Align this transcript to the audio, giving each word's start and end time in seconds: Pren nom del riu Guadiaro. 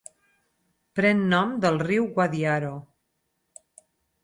Pren 0.99 1.21
nom 1.35 1.51
del 1.67 1.79
riu 1.85 2.09
Guadiaro. 2.17 2.73